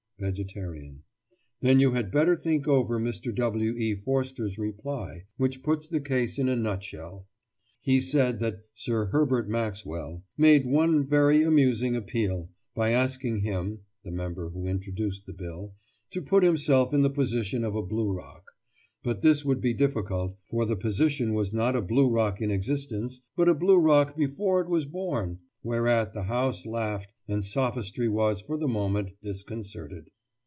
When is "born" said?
24.85-25.39